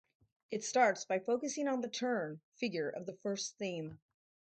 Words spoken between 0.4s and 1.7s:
It starts by focusing